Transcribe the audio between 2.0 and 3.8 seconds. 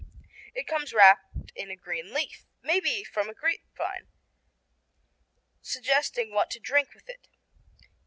leaf, maybe from a grape